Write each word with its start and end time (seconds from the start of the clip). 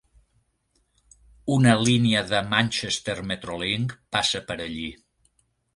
Una 1.57 1.75
línia 1.83 2.23
de 2.33 2.41
Manchester 2.57 3.19
Metrolink 3.33 3.95
passa 4.17 4.45
per 4.51 4.63
allí. 4.67 4.91